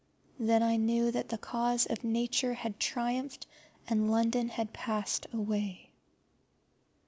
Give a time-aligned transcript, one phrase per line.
[0.39, 3.45] Then I knew that the cause of Nature had triumphed,
[3.87, 5.91] and London had passed away.